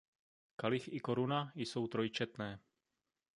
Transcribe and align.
Kalich 0.55 0.89
i 0.93 0.99
koruna 0.99 1.51
jsou 1.55 1.87
trojčetné. 1.87 2.59